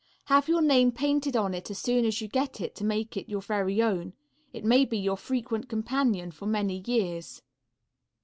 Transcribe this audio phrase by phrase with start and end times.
[0.25, 3.29] Have your name painted on it as soon as you get it, to make it
[3.29, 4.13] your very own.
[4.51, 7.43] It may be your frequent companion for many years.